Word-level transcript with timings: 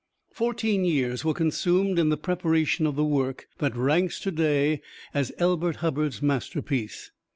Fourteen 0.33 0.83
years 0.83 1.23
were 1.23 1.35
consumed 1.35 1.99
in 1.99 2.09
the 2.09 2.17
preparation 2.17 2.87
of 2.87 2.95
the 2.95 3.03
work 3.03 3.47
that 3.59 3.75
ranks 3.75 4.19
today 4.19 4.81
as 5.13 5.31
Elbert 5.37 5.75
Hubbard's 5.75 6.23
masterpiece. 6.23 7.11